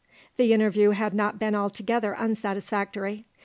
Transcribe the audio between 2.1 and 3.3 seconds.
unsatisfactory.